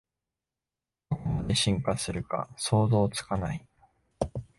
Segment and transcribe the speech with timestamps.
[1.11, 3.67] どこまで進化するか想像つかない